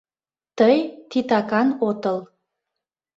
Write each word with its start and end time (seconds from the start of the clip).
Тый 0.57 0.77
титакан 1.09 1.67
отыл. 1.87 2.19